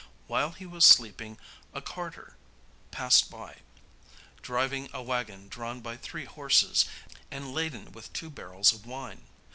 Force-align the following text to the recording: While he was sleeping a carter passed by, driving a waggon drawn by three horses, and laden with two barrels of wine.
While 0.25 0.53
he 0.53 0.65
was 0.65 0.83
sleeping 0.83 1.37
a 1.75 1.79
carter 1.83 2.35
passed 2.89 3.29
by, 3.29 3.57
driving 4.41 4.89
a 4.93 5.03
waggon 5.03 5.47
drawn 5.47 5.79
by 5.81 5.95
three 5.95 6.25
horses, 6.25 6.85
and 7.29 7.53
laden 7.53 7.91
with 7.91 8.11
two 8.11 8.31
barrels 8.31 8.73
of 8.73 8.87
wine. 8.87 9.25